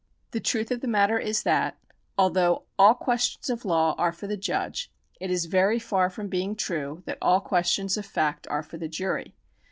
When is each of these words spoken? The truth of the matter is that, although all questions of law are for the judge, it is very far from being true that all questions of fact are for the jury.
The 0.31 0.39
truth 0.39 0.71
of 0.71 0.81
the 0.81 0.87
matter 0.87 1.19
is 1.19 1.43
that, 1.43 1.77
although 2.17 2.63
all 2.79 2.95
questions 2.95 3.51
of 3.51 3.65
law 3.65 3.93
are 3.99 4.11
for 4.11 4.25
the 4.25 4.35
judge, 4.35 4.91
it 5.19 5.29
is 5.29 5.45
very 5.45 5.77
far 5.77 6.09
from 6.09 6.27
being 6.27 6.55
true 6.55 7.03
that 7.05 7.19
all 7.21 7.39
questions 7.39 7.97
of 7.97 8.05
fact 8.07 8.47
are 8.47 8.63
for 8.63 8.77
the 8.77 8.89
jury. 8.89 9.35